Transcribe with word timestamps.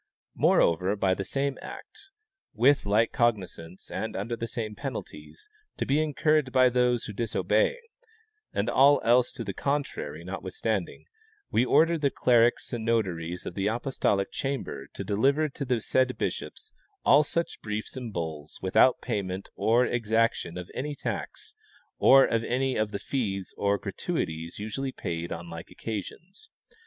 Moreover, 0.33 0.95
by 0.95 1.13
the 1.13 1.23
same 1.23 1.59
act, 1.61 2.09
with 2.55 2.87
like 2.87 3.11
cognizance 3.11 3.91
and 3.91 4.15
under 4.15 4.35
the 4.35 4.47
same 4.47 4.73
penalties, 4.73 5.47
to 5.77 5.85
be 5.85 6.01
incurred 6.01 6.51
by 6.51 6.69
those 6.69 7.03
who 7.03 7.13
dis 7.13 7.35
obey, 7.35 7.77
and 8.51 8.67
all 8.67 8.99
else 9.03 9.31
to 9.33 9.43
the 9.43 9.53
contrary 9.53 10.23
notwithstanding, 10.23 11.05
we 11.51 11.63
order 11.63 11.99
the 11.99 12.09
clerics 12.09 12.73
and 12.73 12.83
notaries 12.83 13.45
of 13.45 13.53
the 13.53 13.67
apostolic 13.67 14.31
chamber 14.31 14.87
to 14.87 15.03
deliver 15.03 15.47
to 15.49 15.63
the 15.65 15.79
said 15.79 16.17
bishops 16.17 16.73
all 17.05 17.23
such 17.23 17.61
briefs 17.61 17.95
and 17.95 18.11
bulls 18.11 18.57
without 18.59 19.01
payment 19.01 19.49
or 19.55 19.85
exac 19.85 20.33
tion 20.33 20.57
of 20.57 20.71
any 20.73 20.95
tax 20.95 21.53
or 21.99 22.25
of 22.25 22.43
any 22.45 22.75
of 22.75 22.89
the 22.89 22.97
fees 22.97 23.53
or 23.55 23.77
gratuities 23.77 24.57
usually 24.57 24.91
paid 24.91 25.31
on 25.31 25.47
like 25.47 25.69
occasions. 25.69 26.49